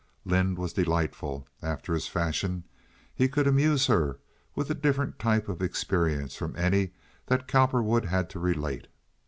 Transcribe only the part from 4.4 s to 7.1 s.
with a different type of experience from any